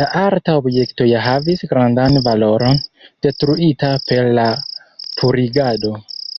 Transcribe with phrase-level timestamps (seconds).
[0.00, 2.80] La arta objekto ja havis grandan valoron,
[3.28, 4.48] detruita per la
[5.20, 5.96] purigado.